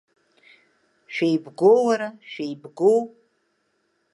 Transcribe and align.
Шәеибгоу, 1.13 1.79
уара, 1.87 2.09
шәеибгоу? 2.29 3.01